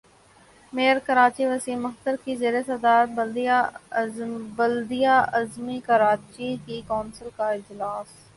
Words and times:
mayor 0.73 0.99
Karachi 1.07 1.45
Waseem 1.45 1.85
Akhtar 1.85 2.15
کی 2.23 2.35
زیر 2.35 2.55
صدارت 2.67 3.09
بلدیہ 4.57 5.11
عظمی 5.39 5.79
کراچی 5.87 6.55
کی 6.65 6.81
کونسل 6.87 7.29
کا 7.37 7.49
اجلاس 7.51 8.07